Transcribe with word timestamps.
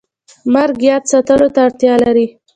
مرګ 0.53 0.75
یاد 0.89 1.03
ساتلو 1.11 1.47
ته 1.53 1.59
اړتیا 1.67 1.93
لري 2.03 2.27